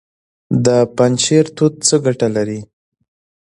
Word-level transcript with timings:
د 0.65 0.67
پنجشیر 0.95 1.45
توت 1.55 1.73
څه 1.87 1.95
ګټه 2.05 2.27
لري؟ 2.35 2.59